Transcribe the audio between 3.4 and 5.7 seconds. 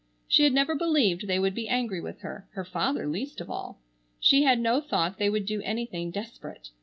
all. She had no thought they would do